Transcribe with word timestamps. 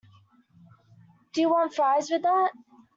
Do 1.31 1.41
you 1.41 1.49
want 1.51 1.75
fries 1.75 2.09
with 2.09 2.23
that? 2.23 2.51